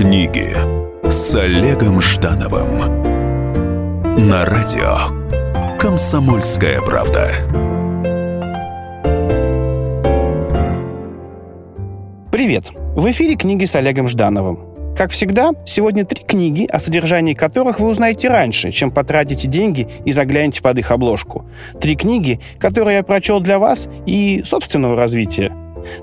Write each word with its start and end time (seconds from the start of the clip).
Книги 0.00 0.56
с 1.10 1.34
Олегом 1.34 2.00
Ждановым 2.00 3.02
на 4.30 4.46
радио 4.46 5.76
Комсомольская 5.78 6.80
правда. 6.80 7.34
Привет! 12.32 12.70
В 12.96 13.10
эфире 13.10 13.36
книги 13.36 13.66
с 13.66 13.74
Олегом 13.74 14.08
Ждановым. 14.08 14.94
Как 14.96 15.10
всегда, 15.10 15.50
сегодня 15.66 16.06
три 16.06 16.24
книги, 16.24 16.64
о 16.64 16.80
содержании 16.80 17.34
которых 17.34 17.78
вы 17.78 17.88
узнаете 17.88 18.30
раньше, 18.30 18.72
чем 18.72 18.90
потратите 18.90 19.48
деньги 19.48 19.86
и 20.06 20.12
заглянете 20.12 20.62
под 20.62 20.78
их 20.78 20.92
обложку. 20.92 21.44
Три 21.78 21.94
книги, 21.94 22.40
которые 22.58 22.96
я 22.96 23.02
прочел 23.02 23.40
для 23.40 23.58
вас 23.58 23.86
и 24.06 24.42
собственного 24.46 24.96
развития. 24.96 25.52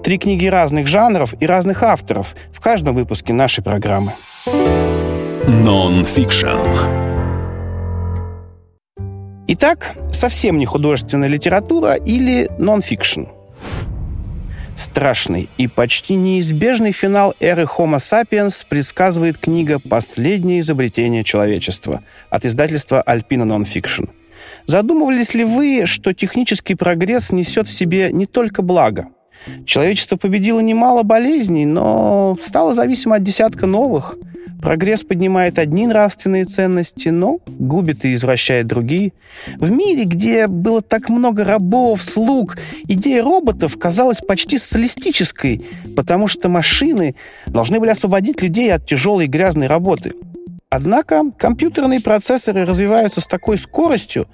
Три 0.04 0.18
книги 0.18 0.48
разных 0.48 0.88
жанров 0.88 1.34
и 1.40 1.46
разных 1.46 1.84
авторов 1.84 2.36
в 2.52 2.60
каждом 2.60 2.96
выпуске 2.96 3.34
нашей 3.34 3.64
программы. 3.64 4.14
Нон-фикшн. 5.48 6.58
Итак, 9.48 9.96
совсем 10.12 10.58
не 10.58 10.66
художественная 10.66 11.30
литература 11.30 11.94
или 11.94 12.50
нон-фикшн. 12.60 13.24
Страшный 14.76 15.50
и 15.58 15.68
почти 15.68 16.16
неизбежный 16.16 16.92
финал 16.92 17.34
эры 17.40 17.64
Homo 17.64 17.98
sapiens 17.98 18.66
предсказывает 18.68 19.38
книга 19.38 19.80
«Последнее 19.80 20.60
изобретение 20.60 21.24
человечества» 21.24 22.04
от 22.30 22.46
издательства 22.46 23.04
Alpina 23.08 23.46
Nonfiction. 23.46 24.10
Задумывались 24.66 25.34
ли 25.34 25.44
вы, 25.44 25.86
что 25.86 26.14
технический 26.14 26.76
прогресс 26.76 27.32
несет 27.32 27.68
в 27.68 27.74
себе 27.74 28.12
не 28.12 28.26
только 28.26 28.62
благо– 28.62 29.08
Человечество 29.66 30.18
победило 30.18 30.60
немало 30.60 31.04
болезней, 31.04 31.66
но 31.66 32.38
стало 32.44 32.74
зависимо 32.74 33.16
от 33.16 33.24
десятка 33.24 33.66
новых. 33.66 34.18
Прогресс 34.62 35.04
поднимает 35.04 35.60
одни 35.60 35.86
нравственные 35.86 36.46
ценности, 36.46 37.10
но 37.10 37.40
губит 37.48 38.06
и 38.06 38.14
извращает 38.14 38.66
другие. 38.66 39.14
В 39.58 39.70
мире, 39.70 40.06
где 40.06 40.48
было 40.48 40.82
так 40.82 41.10
много 41.10 41.44
рабов, 41.44 42.02
слуг, 42.02 42.58
идея 42.88 43.24
роботов 43.24 43.78
казалась 43.78 44.18
почти 44.18 44.58
социалистической, 44.58 45.64
потому 45.96 46.28
что 46.28 46.50
машины 46.50 47.16
должны 47.46 47.80
были 47.80 47.92
освободить 47.92 48.42
людей 48.42 48.74
от 48.74 48.86
тяжелой 48.86 49.26
и 49.26 49.30
грязной 49.30 49.68
работы. 49.68 50.14
Однако 50.70 51.24
компьютерные 51.38 52.02
процессоры 52.02 52.66
развиваются 52.66 53.22
с 53.22 53.26
такой 53.26 53.58
скоростью, 53.58 54.28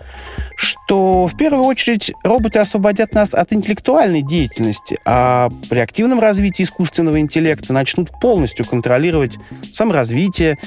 что 0.58 1.28
в 1.28 1.38
первую 1.38 1.64
очередь 1.66 2.12
роботы 2.24 2.58
освободят 2.58 3.14
нас 3.14 3.36
от 3.36 3.54
интеллектуальной 3.54 4.24
деятельности, 4.24 4.98
а 5.06 5.50
при 5.70 5.78
активном 5.78 6.20
развитии 6.20 6.64
искусственного 6.64 7.20
интеллекта 7.20 7.72
начнут 7.72 8.10
полностью 8.20 8.66
контролировать 8.66 9.38
саморазвитие, 9.72 10.58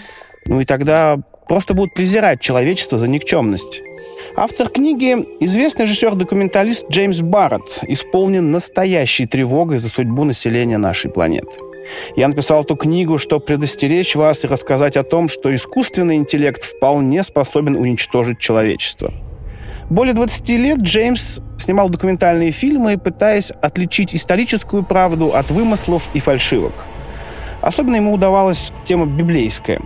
ну 0.47 0.61
и 0.61 0.65
тогда 0.65 1.19
просто 1.49 1.75
будут 1.75 1.95
презирать 1.95 2.41
человечество 2.41 3.01
за 3.01 3.09
никчемность. 3.09 3.83
Автор 4.37 4.69
книги, 4.69 5.17
известный 5.41 5.87
режиссер-документалист 5.87 6.89
Джеймс 6.93 7.19
Барретт, 7.23 7.81
исполнен 7.89 8.53
настоящей 8.53 9.27
тревогой 9.27 9.79
за 9.79 9.89
судьбу 9.89 10.23
населения 10.23 10.79
нашей 10.79 11.11
планеты. 11.11 11.59
Я 12.17 12.29
написал 12.29 12.63
эту 12.63 12.77
книгу, 12.77 13.19
чтобы 13.19 13.45
предостеречь 13.45 14.15
вас 14.15 14.45
и 14.45 14.47
рассказать 14.47 14.97
о 14.97 15.03
том, 15.03 15.29
что 15.29 15.55
искусственный 15.55 16.17
интеллект 16.17 16.63
вполне 16.63 17.23
способен 17.23 17.77
уничтожить 17.77 18.39
человечество. 18.39 19.13
Более 19.89 20.15
20 20.15 20.49
лет 20.51 20.79
Джеймс 20.79 21.39
снимал 21.59 21.89
документальные 21.89 22.51
фильмы, 22.51 22.99
пытаясь 22.99 23.51
отличить 23.51 24.15
историческую 24.15 24.83
правду 24.83 25.35
от 25.35 25.51
вымыслов 25.51 26.11
и 26.13 26.21
фальшивок. 26.21 26.73
Особенно 27.61 27.97
ему 27.97 28.13
удавалась 28.13 28.73
тема 28.85 29.07
библейская. 29.07 29.81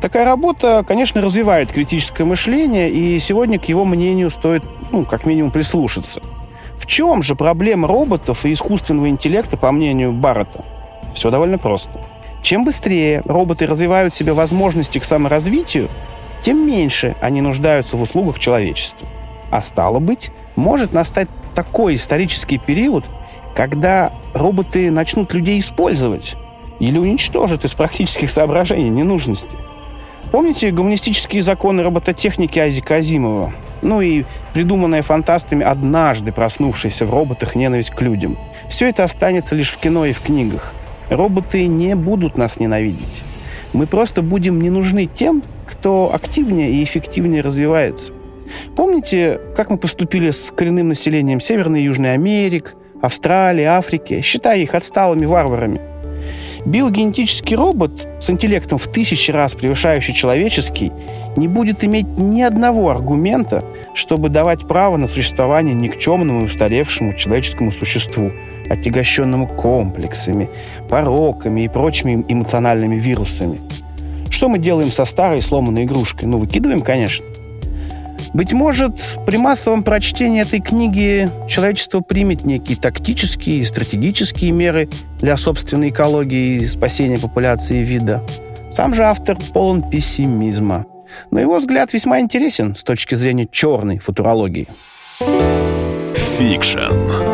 Такая 0.00 0.24
работа, 0.24 0.84
конечно, 0.86 1.22
развивает 1.22 1.72
критическое 1.72 2.24
мышление, 2.24 2.90
и 2.90 3.18
сегодня 3.18 3.58
к 3.58 3.64
его 3.64 3.84
мнению 3.84 4.30
стоит, 4.30 4.62
ну, 4.92 5.04
как 5.04 5.24
минимум, 5.24 5.50
прислушаться. 5.50 6.20
В 6.76 6.86
чем 6.86 7.22
же 7.22 7.34
проблема 7.34 7.88
роботов 7.88 8.44
и 8.44 8.52
искусственного 8.52 9.08
интеллекта, 9.08 9.56
по 9.56 9.72
мнению 9.72 10.12
Баррета? 10.12 10.64
Все 11.14 11.30
довольно 11.30 11.58
просто. 11.58 12.00
Чем 12.42 12.64
быстрее 12.64 13.22
роботы 13.24 13.66
развивают 13.66 14.12
в 14.12 14.16
себе 14.16 14.34
возможности 14.34 14.98
к 14.98 15.04
саморазвитию, 15.04 15.88
тем 16.42 16.66
меньше 16.66 17.16
они 17.22 17.40
нуждаются 17.40 17.96
в 17.96 18.02
услугах 18.02 18.38
человечества. 18.38 19.08
А 19.50 19.62
стало 19.62 19.98
быть, 20.00 20.30
может 20.56 20.92
настать 20.92 21.28
такой 21.54 21.94
исторический 21.94 22.58
период, 22.58 23.04
когда 23.54 24.12
роботы 24.34 24.90
начнут 24.90 25.32
людей 25.32 25.60
использовать 25.60 26.34
или 26.80 26.98
уничтожат 26.98 27.64
из 27.64 27.70
практических 27.70 28.28
соображений 28.28 28.90
ненужности. 28.90 29.56
Помните 30.32 30.72
гуманистические 30.72 31.40
законы 31.40 31.82
робототехники 31.82 32.58
Азика 32.58 32.96
Азимова? 32.96 33.52
Ну 33.80 34.00
и 34.00 34.24
придуманная 34.52 35.02
фантастами 35.02 35.64
однажды 35.64 36.32
проснувшаяся 36.32 37.06
в 37.06 37.10
роботах 37.10 37.54
ненависть 37.54 37.90
к 37.90 38.02
людям. 38.02 38.36
Все 38.68 38.88
это 38.88 39.04
останется 39.04 39.54
лишь 39.54 39.70
в 39.70 39.78
кино 39.78 40.04
и 40.04 40.12
в 40.12 40.20
книгах– 40.20 40.74
Роботы 41.10 41.66
не 41.66 41.94
будут 41.94 42.38
нас 42.38 42.58
ненавидеть. 42.58 43.22
Мы 43.72 43.86
просто 43.86 44.22
будем 44.22 44.60
не 44.60 44.70
нужны 44.70 45.06
тем, 45.06 45.42
кто 45.66 46.10
активнее 46.14 46.70
и 46.70 46.84
эффективнее 46.84 47.42
развивается. 47.42 48.12
Помните, 48.76 49.40
как 49.56 49.70
мы 49.70 49.76
поступили 49.76 50.30
с 50.30 50.52
коренным 50.54 50.88
населением 50.88 51.40
Северной 51.40 51.82
и 51.82 51.84
Южной 51.84 52.14
Америк, 52.14 52.74
Австралии, 53.02 53.64
Африки, 53.64 54.22
считая 54.22 54.60
их 54.60 54.74
отсталыми 54.74 55.26
варварами? 55.26 55.80
Биогенетический 56.64 57.56
робот 57.56 58.06
с 58.20 58.30
интеллектом 58.30 58.78
в 58.78 58.86
тысячи 58.88 59.30
раз 59.30 59.52
превышающий 59.54 60.14
человеческий 60.14 60.92
не 61.36 61.48
будет 61.48 61.84
иметь 61.84 62.06
ни 62.16 62.40
одного 62.40 62.88
аргумента, 62.88 63.62
чтобы 63.94 64.30
давать 64.30 64.66
право 64.66 64.96
на 64.96 65.06
существование 65.06 65.74
никчемному 65.74 66.42
и 66.42 66.44
устаревшему 66.44 67.12
человеческому 67.12 67.70
существу– 67.70 68.30
отягощенному 68.68 69.46
комплексами, 69.46 70.48
пороками 70.88 71.62
и 71.62 71.68
прочими 71.68 72.24
эмоциональными 72.28 72.96
вирусами. 72.96 73.58
Что 74.30 74.48
мы 74.48 74.58
делаем 74.58 74.90
со 74.90 75.04
старой 75.04 75.42
сломанной 75.42 75.84
игрушкой? 75.84 76.28
Ну, 76.28 76.38
выкидываем, 76.38 76.80
конечно. 76.80 77.24
Быть 78.34 78.52
может, 78.52 79.00
при 79.26 79.36
массовом 79.36 79.84
прочтении 79.84 80.42
этой 80.42 80.60
книги 80.60 81.28
человечество 81.48 82.00
примет 82.00 82.44
некие 82.44 82.76
тактические 82.76 83.58
и 83.58 83.64
стратегические 83.64 84.50
меры 84.50 84.88
для 85.20 85.36
собственной 85.36 85.90
экологии 85.90 86.56
и 86.56 86.66
спасения 86.66 87.16
популяции 87.16 87.78
вида. 87.78 88.22
Сам 88.72 88.92
же 88.92 89.04
автор 89.04 89.36
полон 89.52 89.88
пессимизма. 89.88 90.84
Но 91.30 91.38
его 91.38 91.58
взгляд 91.58 91.92
весьма 91.92 92.18
интересен 92.18 92.74
с 92.74 92.82
точки 92.82 93.14
зрения 93.14 93.46
черной 93.48 93.98
футурологии. 93.98 94.66
Fiction. 96.36 97.33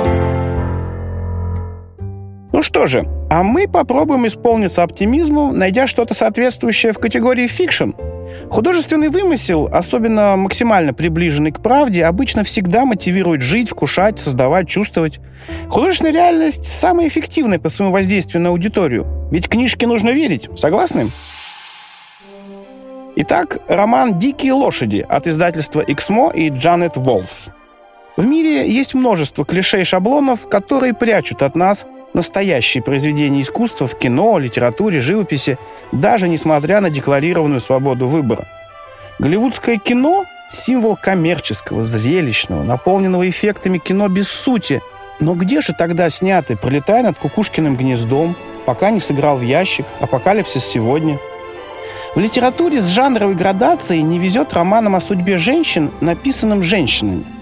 Ну 2.60 2.64
что 2.64 2.86
же, 2.86 3.08
а 3.30 3.42
мы 3.42 3.66
попробуем 3.66 4.26
исполниться 4.26 4.82
оптимизму, 4.82 5.50
найдя 5.50 5.86
что-то 5.86 6.12
соответствующее 6.12 6.92
в 6.92 6.98
категории 6.98 7.46
fiction. 7.46 7.92
Художественный 8.50 9.08
вымысел, 9.08 9.66
особенно 9.72 10.36
максимально 10.36 10.92
приближенный 10.92 11.52
к 11.52 11.62
правде, 11.62 12.04
обычно 12.04 12.44
всегда 12.44 12.84
мотивирует 12.84 13.40
жить, 13.40 13.70
вкушать, 13.70 14.20
создавать, 14.20 14.68
чувствовать. 14.68 15.20
Художественная 15.70 16.12
реальность 16.12 16.66
самая 16.66 17.08
эффективная 17.08 17.58
по 17.58 17.70
своему 17.70 17.94
воздействию 17.94 18.42
на 18.42 18.50
аудиторию. 18.50 19.06
Ведь 19.30 19.48
книжке 19.48 19.86
нужно 19.86 20.10
верить. 20.10 20.50
Согласны? 20.58 21.08
Итак, 23.16 23.60
роман 23.68 24.18
«Дикие 24.18 24.52
лошади» 24.52 25.06
от 25.08 25.26
издательства 25.26 25.82
«Эксмо» 25.86 26.28
и 26.28 26.50
Джанет 26.50 26.98
Уоллс. 26.98 27.48
В 28.18 28.26
мире 28.26 28.70
есть 28.70 28.92
множество 28.92 29.46
клише 29.46 29.80
и 29.80 29.84
шаблонов, 29.84 30.46
которые 30.46 30.92
прячут 30.92 31.40
от 31.40 31.56
нас 31.56 31.86
настоящие 32.12 32.82
произведения 32.82 33.42
искусства 33.42 33.86
в 33.86 33.96
кино, 33.96 34.38
литературе, 34.38 35.00
живописи, 35.00 35.58
даже 35.92 36.28
несмотря 36.28 36.80
на 36.80 36.90
декларированную 36.90 37.60
свободу 37.60 38.06
выбора. 38.06 38.46
Голливудское 39.18 39.78
кино– 39.78 40.24
символ 40.50 40.96
коммерческого, 40.96 41.82
зрелищного, 41.82 42.64
наполненного 42.64 43.28
эффектами 43.28 43.78
кино 43.78 44.08
без 44.08 44.28
сути. 44.28 44.80
Но 45.20 45.34
где 45.34 45.60
же 45.60 45.74
тогда 45.78 46.08
сняты 46.10 46.56
«Пролетая 46.56 47.02
над 47.02 47.18
Кукушкиным 47.18 47.76
гнездом», 47.76 48.36
«Пока 48.66 48.90
не 48.90 49.00
сыграл 49.00 49.38
в 49.38 49.42
ящик», 49.42 49.86
«Апокалипсис 50.00 50.64
сегодня»? 50.64 51.18
В 52.14 52.20
литературе 52.20 52.80
с 52.80 52.88
жанровой 52.88 53.34
градацией 53.34 54.02
не 54.02 54.18
везет 54.18 54.52
романам 54.52 54.96
о 54.96 55.00
судьбе 55.00 55.38
женщин, 55.38 55.90
написанным 56.00 56.62
женщинами– 56.62 57.24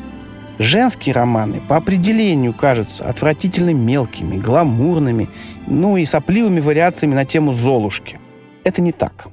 Женские 0.58 1.14
романы 1.14 1.60
по 1.69 1.76
определению 1.76 2.52
кажутся 2.52 3.08
отвратительно 3.08 3.72
мелкими, 3.72 4.37
гламурными, 4.37 5.28
ну 5.66 5.96
и 5.96 6.05
сопливыми 6.05 6.58
вариациями 6.58 7.14
на 7.14 7.25
тему 7.25 7.52
Золушки. 7.52 8.19
Это 8.64 8.82
не 8.82 8.90
так. 8.90 9.28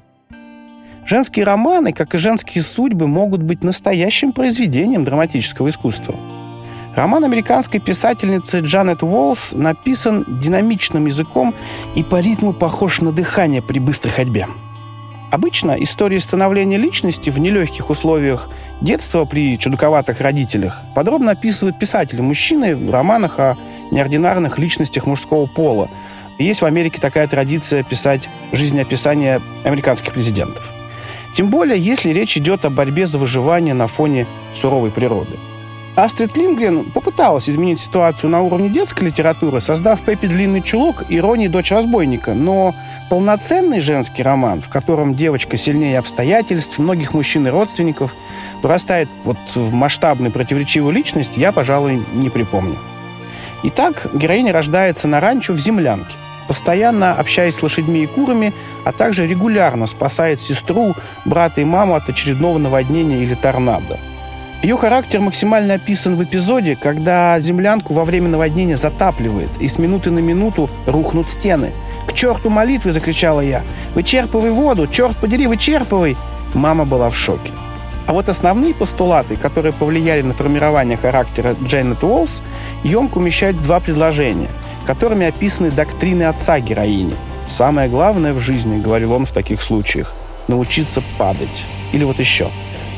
Женские 1.06 1.46
романы, 1.46 1.94
как 1.94 2.14
и 2.14 2.20
женские 2.20 2.64
судьбы, 2.64 3.08
могут 3.08 3.42
быть 3.42 3.64
настоящим 3.64 4.34
произведением 4.34 5.04
драматического 5.04 5.70
искусства. 5.70 6.16
Роман 6.96 7.26
американской 7.26 7.80
писательницы 7.80 8.60
Джанет 8.60 9.04
Уолс 9.04 9.52
написан 9.52 10.40
динамичным 10.40 11.08
языком 11.08 11.54
и 11.96 12.04
по 12.04 12.22
ритму 12.22 12.54
похож 12.54 13.02
на 13.02 13.12
дыхание 13.12 13.62
при 13.62 13.80
быстрой 13.80 14.14
ходьбе. 14.14 14.48
Обычно 15.36 15.72
истории 15.84 16.20
становления 16.20 16.78
личности 16.78 17.30
в 17.30 17.40
нелегких 17.42 17.90
условиях 17.90 18.50
детства 18.80 19.26
при 19.26 19.60
чудаковатых 19.60 20.22
родителях 20.22 20.80
подробно 20.96 21.32
описывают 21.32 21.78
писатели-мужчины 21.78 22.74
в 22.74 22.90
романах 22.90 23.38
о 23.38 23.58
неординарных 23.92 24.58
личностях 24.58 25.06
мужского 25.06 25.46
пола. 25.46 25.90
есть 26.40 26.62
в 26.62 26.66
Америке 26.66 27.02
такая 27.02 27.28
традиция 27.28 27.84
писать 27.84 28.30
жизнеописания 28.54 29.42
американских 29.66 30.14
президентов. 30.14 30.72
Тем 31.36 31.50
более, 31.50 31.78
если 31.78 32.12
речь 32.12 32.38
идет 32.38 32.64
о 32.64 32.70
борьбе 32.70 33.06
за 33.06 33.18
выживание 33.18 33.74
на 33.74 33.88
фоне 33.88 34.28
суровой 34.54 34.90
природы. 34.90 35.36
Астрид 35.96 36.36
Лингрен 36.36 36.84
попыталась 36.84 37.50
изменить 37.50 37.80
ситуацию 37.80 38.30
на 38.30 38.42
уровне 38.42 38.68
детской 38.68 39.06
литературы, 39.06 39.62
создав 39.62 40.02
Пеппи 40.02 40.28
«Длинный 40.28 40.62
чулок» 40.62 41.06
и 41.08 41.22
Рони 41.22 41.48
«Дочь 41.48 41.72
разбойника», 41.72 42.34
но 42.34 42.76
полноценный 43.10 43.80
женский 43.80 44.22
роман, 44.22 44.62
в 44.62 44.68
котором 44.68 45.16
девочка 45.16 45.56
сильнее 45.56 45.98
обстоятельств, 46.00 46.80
многих 46.80 47.14
мужчин 47.14 47.48
и 47.48 47.50
родственников, 47.50 48.14
вырастает 48.62 49.08
вот 49.24 49.38
в 49.56 49.72
масштабную 49.72 50.34
противоречивую 50.34 50.94
личность, 50.94 51.38
я, 51.38 51.54
пожалуй, 51.54 52.04
не 52.14 52.30
припомню. 52.30 52.76
Итак, 53.64 54.08
героиня 54.14 54.52
рождается 54.52 55.08
на 55.08 55.22
ранчо 55.22 55.54
в 55.54 55.60
землянке, 55.60 56.18
постоянно 56.50 57.14
общаясь 57.14 57.56
с 57.56 57.64
лошадьми 57.64 58.04
и 58.04 58.08
курами, 58.08 58.54
а 58.84 58.92
также 58.92 59.26
регулярно 59.26 59.88
спасает 59.88 60.42
сестру, 60.42 60.94
брата 61.24 61.62
и 61.62 61.64
маму 61.64 61.96
от 61.96 62.10
очередного 62.10 62.58
наводнения 62.58 63.24
или 63.24 63.34
торнадо– 63.34 63.98
ее 64.66 64.78
характер 64.78 65.22
максимально 65.22 65.76
описан 65.76 66.16
в 66.16 66.24
эпизоде, 66.24 66.76
когда 66.76 67.40
землянку 67.40 67.94
во 67.94 68.04
время 68.04 68.30
наводнения 68.30 68.78
затапливает, 68.78 69.52
и 69.60 69.68
с 69.68 69.78
минуты 69.78 70.10
на 70.10 70.18
минуту 70.18 70.72
рухнут 70.88 71.30
стены. 71.30 71.72
«К 72.08 72.14
черту 72.14 72.50
молитвы!»– 72.50 72.92
закричала 72.94 73.42
я. 73.42 73.62
«Вычерпывай 73.94 74.50
воду! 74.50 74.88
Черт 74.88 75.16
подери, 75.18 75.46
вычерпывай!» 75.46 76.18
Мама 76.56 76.84
была 76.84 77.12
в 77.12 77.16
шоке. 77.16 77.52
А 78.08 78.14
вот 78.14 78.28
основные 78.28 78.74
постулаты, 78.74 79.36
которые 79.36 79.72
повлияли 79.72 80.24
на 80.24 80.34
формирование 80.34 80.98
характера 80.98 81.56
Джейнет 81.64 82.04
Уолс, 82.04 82.42
емко 82.84 83.20
умещают 83.20 83.62
два 83.62 83.80
предложения, 83.80 84.50
которыми 84.88 85.28
описаны 85.28 85.70
доктрины 85.70 86.24
отца 86.24 86.60
героини. 86.60 87.14
«Самое 87.48 87.88
главное 87.88 88.34
в 88.34 88.40
жизни,— 88.40 88.82
говорил 88.84 89.14
он 89.14 89.28
в 89.28 89.32
таких 89.32 89.62
случаях,— 89.62 90.16
научиться 90.48 91.04
падать». 91.20 91.66
Или 91.94 92.04
вот 92.04 92.18
еще. 92.18 92.50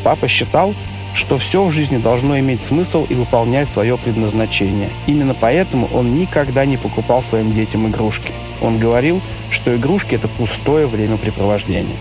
Папа 0.06 0.30
считал, 0.30 0.74
что 1.18 1.38
все 1.38 1.66
в 1.66 1.72
жизни 1.72 1.98
должно 1.98 2.40
иметь 2.40 2.62
смысл 2.62 3.08
и 3.10 3.16
выполнять 3.16 3.68
свое 3.70 3.98
предназначение. 3.98 4.90
Именно 5.08 5.34
поэтому 5.34 5.90
он 5.92 6.14
никогда 6.14 6.64
не 6.66 6.78
покупал 6.78 7.24
своим 7.24 7.54
детям 7.54 7.88
игрушки. 7.88 8.32
Он 8.62 8.78
говорил, 8.78 9.20
что 9.50 9.76
игрушки– 9.76 10.14
это 10.16 10.28
пустое 10.28 10.86
времяпрепровождение. 10.86 11.96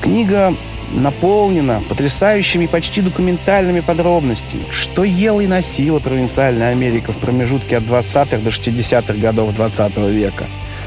Книга 0.00 0.54
наполнена 0.92 1.82
потрясающими 1.88 2.66
почти 2.66 3.02
документальными 3.02 3.80
подробностями, 3.80 4.64
что 4.70 5.02
ела 5.02 5.40
и 5.40 5.48
носила 5.48 5.98
провинциальная 5.98 6.70
Америка 6.70 7.12
в 7.12 7.16
промежутке 7.16 7.76
от 7.76 7.82
20-х 7.82 8.38
до 8.38 8.50
60-х 8.50 9.14
годов 9.14 9.54
20 9.54 9.96
века. 9.96 10.44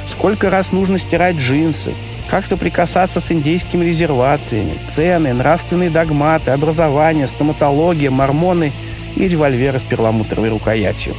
Сколько 0.08 0.50
раз 0.50 0.72
нужно 0.72 0.98
стирать 0.98 1.36
джинсы, 1.36 1.94
как 2.32 2.46
соприкасаться 2.46 3.20
с 3.20 3.30
индейскими 3.30 3.84
резервациями, 3.84 4.72
цены, 4.88 5.34
нравственные 5.34 5.90
догматы, 5.90 6.52
образование, 6.52 7.28
стоматология, 7.28 8.10
мормоны 8.10 8.72
и 9.18 9.28
револьверы 9.28 9.80
с 9.80 9.84
перламутровой 9.84 10.48
рукоятью. 10.48 11.14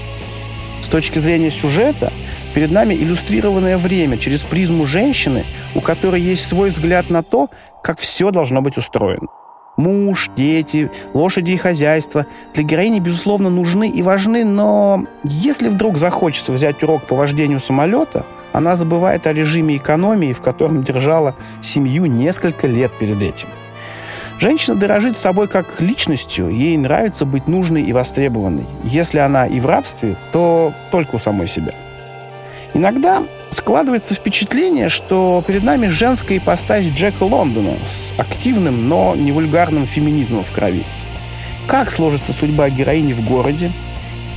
С 0.81 0.89
точки 0.89 1.19
зрения 1.19 1.51
сюжета, 1.51 2.11
перед 2.55 2.71
нами 2.71 2.95
иллюстрированное 2.95 3.77
время 3.77 4.17
через 4.17 4.41
призму 4.41 4.87
женщины, 4.87 5.45
у 5.75 5.83
которой 5.83 6.19
есть 6.19 6.49
свой 6.49 6.71
взгляд 6.71 7.11
на 7.11 7.23
то, 7.23 7.51
как 7.83 8.01
все 8.01 8.31
должно 8.31 8.63
быть 8.63 8.79
устроено. 8.79 9.29
Муж, 9.77 10.31
дети, 10.35 10.91
лошади 11.13 11.51
и 11.51 11.57
хозяйство 11.59 12.25
для 12.55 12.63
героини, 12.63 13.01
безусловно, 13.01 13.51
нужны 13.51 13.91
и 13.91 14.03
важны, 14.03 14.47
но 14.47 15.05
если 15.25 15.69
вдруг 15.69 15.99
захочется 15.99 16.53
взять 16.53 16.83
урок 16.83 17.03
по 17.03 17.17
вождению 17.17 17.61
самолета– 17.61 18.25
она 18.53 18.77
забывает 18.77 19.27
о 19.27 19.33
режиме 19.33 19.77
экономии, 19.77 20.33
в 20.33 20.41
котором 20.41 20.85
держала 20.85 21.35
семью 21.61 22.07
несколько 22.07 22.67
лет 22.67 22.93
перед 22.99 23.21
этим. 23.21 23.49
Женщина 24.39 24.77
дорожит 24.77 25.17
собой 25.17 25.47
как 25.47 25.81
личностью, 25.81 26.49
ей 26.49 26.77
нравится 26.77 27.25
быть 27.25 27.47
нужной 27.47 27.83
и 27.83 27.93
востребованной. 27.93 28.65
Если 28.83 29.19
она 29.19 29.47
и 29.47 29.61
в 29.61 29.67
рабстве, 29.67 30.17
то 30.33 30.73
только 30.91 31.17
у 31.17 31.19
самой 31.19 31.47
себя. 31.47 31.73
Иногда 32.75 33.23
складывается 33.51 34.15
впечатление, 34.15 34.89
что 34.89 35.45
перед 35.47 35.63
нами 35.63 35.89
женская 35.89 36.39
ипостась 36.39 36.87
Джека 36.87 37.23
Лондона 37.23 37.75
с 37.87 38.19
активным, 38.19 38.89
но 38.89 39.15
не 39.15 39.31
вульгарным 39.31 39.87
феминизмом 39.87 40.43
в 40.43 40.51
крови. 40.51 40.85
Как 41.67 41.91
сложится 41.91 42.33
судьба 42.33 42.71
героини 42.71 43.13
в 43.13 43.25
городе? 43.25 43.71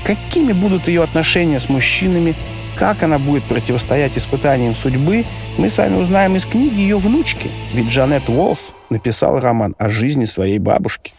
Какими 0.04 0.54
будут 0.54 0.88
ее 0.88 1.02
отношения 1.02 1.60
с 1.60 1.70
мужчинами? 1.70 2.36
Как 2.76 3.04
она 3.04 3.20
будет 3.20 3.44
противостоять 3.44 4.18
испытаниям 4.18 4.76
судьбы, 4.76 5.24
мы 5.58 5.70
с 5.70 5.78
вами 5.78 5.96
узнаем 5.96 6.36
из 6.36 6.46
книги 6.46 6.82
ее 6.82 6.98
внучки. 6.98 7.50
Ведь 7.74 7.88
Джанет 7.88 8.28
Уолф 8.28 8.74
написал 8.90 9.40
роман 9.40 9.76
о 9.78 9.90
жизни 9.90 10.26
своей 10.26 10.60
бабушки. 10.60 11.14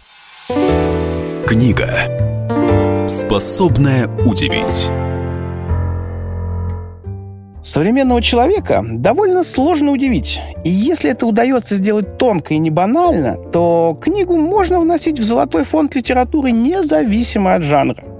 Книга, 1.47 3.07
способная 3.09 4.09
удивить. 4.27 4.91
Современного 7.63 8.23
человека 8.23 8.85
довольно 8.85 9.43
сложно 9.43 9.91
удивить. 9.93 10.41
И 10.65 10.71
если 10.71 11.11
это 11.11 11.27
удается 11.27 11.75
сделать 11.75 12.17
тонко 12.17 12.55
и 12.55 12.59
не 12.59 12.71
банально, 12.71 13.37
то 13.51 13.99
книгу 14.01 14.37
можно 14.37 14.79
вносить 14.79 15.19
в 15.19 15.25
золотой 15.25 15.65
фонд 15.65 15.97
литературы 15.97 16.53
независимо 16.53 17.55
от 17.55 17.65
жанра. 17.65 18.16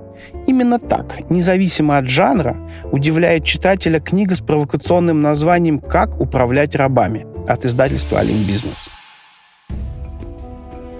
Именно 0.47 0.79
так, 0.79 1.29
независимо 1.31 1.99
от 1.99 2.09
жанра, 2.09 2.57
удивляет 2.93 3.45
читателя 3.45 4.01
книга 4.01 4.35
с 4.35 4.41
провокационным 4.41 5.23
названием 5.23 5.79
«Как 5.79 6.21
управлять 6.21 6.75
рабами» 6.75 7.27
от 7.49 7.65
издательства 7.65 8.21
«Алим 8.21 8.43
Бизнес». 8.45 8.89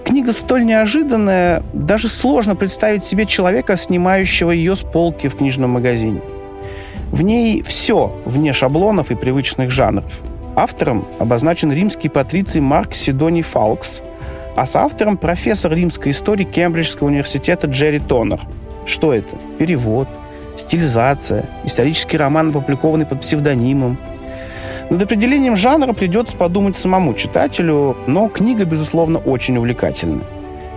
Книга 0.03 0.31
столь 0.31 0.65
неожиданная, 0.65 1.63
даже 1.73 2.07
сложно 2.07 2.55
представить 2.55 3.03
себе 3.03 3.25
человека, 3.25 3.75
снимающего 3.77 4.51
ее 4.51 4.75
с 4.75 4.79
полки 4.79 5.27
в 5.27 5.35
книжном 5.35 5.71
магазине. 5.71 6.21
В 7.11 7.21
ней 7.21 7.61
все 7.61 8.13
вне 8.25 8.53
шаблонов 8.53 9.11
и 9.11 9.15
привычных 9.15 9.69
жанров. 9.69 10.21
Автором 10.55 11.07
обозначен 11.19 11.71
римский 11.71 12.09
патриций 12.09 12.61
Марк 12.61 12.95
Сидоний 12.95 13.43
Фалкс, 13.43 14.01
а 14.55 14.65
с 14.65 14.75
автором 14.75 15.17
профессор 15.17 15.73
римской 15.73 16.13
истории 16.13 16.45
Кембриджского 16.45 17.07
университета 17.07 17.67
Джерри 17.67 17.99
Тонер– 17.99 18.41
что 18.87 19.13
это? 19.13 19.35
Перевод, 19.59 20.07
стилизация, 20.55 21.45
исторический 21.65 22.17
роман, 22.17 22.49
опубликованный 22.49 23.05
под 23.05 23.21
псевдонимом. 23.21 23.97
Над 24.89 25.03
определением 25.03 25.57
жанра 25.57 25.91
придется 25.91 26.37
подумать 26.37 26.77
самому 26.77 27.13
читателю, 27.13 27.97
но 28.07 28.29
книга, 28.29 28.63
безусловно, 28.63 29.19
очень 29.19 29.57
увлекательна. 29.57 30.23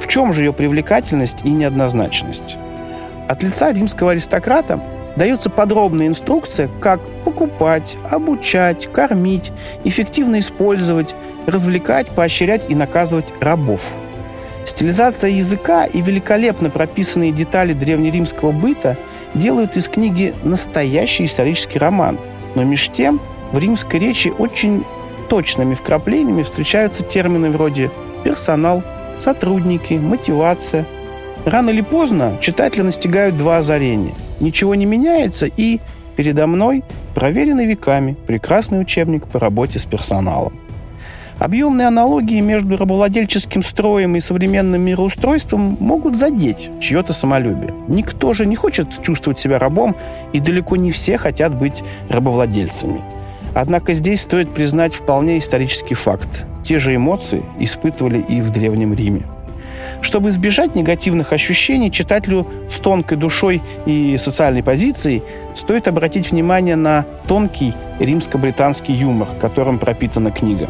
В 0.01 0.09
чем 0.09 0.35
же 0.35 0.43
ее 0.43 0.53
привлекательность 0.53 1.45
и 1.45 1.51
неоднозначность? 1.51 2.57
От 3.29 3.45
лица 3.45 3.73
римского 3.73 4.11
аристократа 4.11 4.83
дается 5.15 5.49
подробная 5.49 6.09
инструкция, 6.09 6.69
как 6.81 7.01
покупать, 7.25 7.97
обучать, 8.11 8.91
кормить, 8.91 9.53
эффективно 9.85 10.41
использовать, 10.41 11.15
развлекать, 11.47 12.09
поощрять 12.09 12.69
и 12.69 12.75
наказывать 12.75 13.27
рабов– 13.41 13.83
Стилизация 14.71 15.31
языка 15.31 15.85
и 15.85 16.01
великолепно 16.01 16.71
прописанные 16.71 17.33
детали 17.33 17.73
древнеримского 17.73 18.53
быта 18.53 18.97
делают 19.35 19.77
из 19.77 19.89
книги 19.89 20.33
настоящий 20.45 21.25
исторический 21.25 21.81
роман. 21.81 22.19
Но 22.55 22.63
меж 22.63 22.89
тем 22.89 23.21
в 23.51 23.59
римской 23.59 23.99
речи 23.99 24.29
очень 24.29 24.85
точными 25.29 25.75
вкраплениями 25.75 26.45
встречаются 26.45 27.05
термины 27.05 27.51
вроде 27.51 27.91
«персонал», 28.23 28.85
«сотрудники», 29.19 29.95
«мотивация». 29.95 30.87
Рано 31.45 31.71
или 31.71 31.81
поздно 31.81 32.39
читатели 32.41 32.83
настигают 32.83 33.37
два 33.37 33.59
озарения. 33.59 34.15
Ничего 34.39 34.77
не 34.77 34.87
меняется 34.87 35.47
и 35.47 35.81
передо 36.15 36.47
мной 36.47 36.85
проверенный 37.17 37.67
веками 37.67 38.17
прекрасный 38.25 38.81
учебник 38.81 39.27
по 39.27 39.41
работе 39.41 39.81
с 39.81 39.85
персоналом. 39.85 40.53
Объемные 41.41 41.87
аналогии 41.87 42.39
между 42.41 42.77
рабовладельческим 42.77 43.63
строем 43.63 44.15
и 44.15 44.21
современным 44.21 44.83
мироустройством 44.83 45.79
могут 45.81 46.19
задеть 46.19 46.71
чье-то 46.81 47.15
самолюбие. 47.15 47.73
Никто 47.89 48.35
же 48.35 48.45
не 48.45 48.57
хочет 48.57 49.01
чувствовать 49.01 49.39
себя 49.39 49.59
рабом, 49.59 49.97
и 50.35 50.39
далеко 50.39 50.77
не 50.77 50.93
все 50.93 51.17
хотят 51.17 51.55
быть 51.55 51.83
рабовладельцами. 52.11 53.01
Однако 53.55 53.95
здесь 53.95 54.21
стоит 54.21 54.53
признать 54.53 54.93
вполне 54.93 55.39
исторический 55.39 55.95
факт. 55.95 56.45
Те 56.63 56.79
же 56.79 56.95
эмоции 56.95 57.43
испытывали 57.59 58.19
и 58.19 58.43
в 58.43 58.51
Древнем 58.51 58.93
Риме. 58.93 59.23
Чтобы 60.03 60.29
избежать 60.29 60.75
негативных 60.75 61.33
ощущений, 61.33 61.91
читателю 61.91 62.47
с 62.69 62.75
тонкой 62.75 63.17
душой 63.17 63.63
и 63.87 64.19
социальной 64.19 64.63
позицией 64.63 65.23
стоит 65.55 65.89
обратить 65.89 66.33
внимание 66.33 66.77
на 66.77 67.07
тонкий 67.27 67.73
римско-британский 67.99 68.93
юмор, 68.93 69.29
которым 69.41 69.79
пропитана 69.79 70.31
книга. 70.31 70.69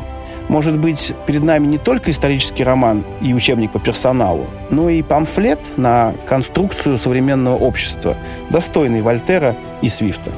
Может 0.50 0.76
быть, 0.76 1.14
перед 1.28 1.44
нами 1.44 1.68
не 1.68 1.78
только 1.78 2.10
исторический 2.10 2.64
роман 2.64 3.04
и 3.22 3.32
учебник 3.32 3.70
по 3.70 3.78
персоналу, 3.78 4.48
но 4.68 4.90
и 4.90 5.00
памфлет 5.00 5.60
на 5.76 6.12
конструкцию 6.26 6.98
современного 6.98 7.56
общества, 7.56 8.16
достойный 8.50 9.00
Вольтера 9.00 9.54
и 9.80 9.88
Свифта. 9.88 10.32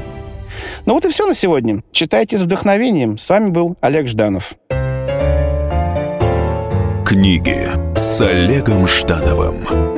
Ну 0.84 0.92
вот 0.92 1.06
и 1.06 1.08
все 1.08 1.26
на 1.26 1.34
сегодня. 1.34 1.82
Читайте 1.92 2.36
с 2.36 2.42
вдохновением. 2.42 3.16
С 3.16 3.26
вами 3.30 3.48
был 3.48 3.74
Олег 3.80 4.06
Жданов. 4.06 4.52
Книги 7.06 7.70
с 7.96 8.20
Олегом 8.20 8.86
Ждановым. 8.86 9.91